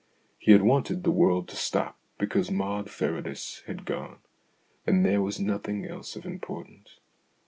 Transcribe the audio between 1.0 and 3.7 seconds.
the world to stop because Maud Farradyce